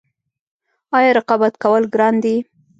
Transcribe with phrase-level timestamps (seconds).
[0.97, 2.35] آیا رقابت کول ګران دي؟